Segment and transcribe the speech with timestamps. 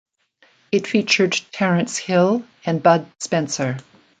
[0.71, 3.77] It featured Terence Hill and Bud Spencer.